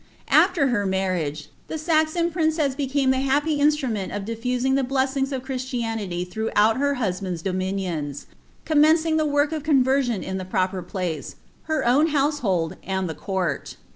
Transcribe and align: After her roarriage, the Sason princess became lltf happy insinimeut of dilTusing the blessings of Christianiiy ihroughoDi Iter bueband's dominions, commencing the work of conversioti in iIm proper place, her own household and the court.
After 0.31 0.69
her 0.69 0.83
roarriage, 0.83 1.49
the 1.67 1.75
Sason 1.77 2.31
princess 2.33 2.73
became 2.73 3.11
lltf 3.11 3.21
happy 3.23 3.59
insinimeut 3.59 4.09
of 4.09 4.25
dilTusing 4.25 4.73
the 4.75 4.83
blessings 4.83 5.31
of 5.31 5.43
Christianiiy 5.43 6.09
ihroughoDi 6.27 6.51
Iter 6.55 6.95
bueband's 6.95 7.43
dominions, 7.43 8.25
commencing 8.65 9.17
the 9.17 9.27
work 9.27 9.51
of 9.51 9.61
conversioti 9.61 10.23
in 10.25 10.39
iIm 10.39 10.49
proper 10.49 10.81
place, 10.81 11.35
her 11.65 11.85
own 11.85 12.07
household 12.07 12.77
and 12.81 13.07
the 13.07 13.13
court. 13.13 13.77